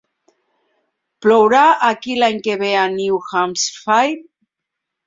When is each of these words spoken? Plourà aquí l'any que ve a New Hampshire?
Plourà 1.25 1.61
aquí 1.91 2.17
l'any 2.23 2.43
que 2.49 2.59
ve 2.65 2.73
a 2.87 2.89
New 2.97 3.21
Hampshire? 3.31 4.21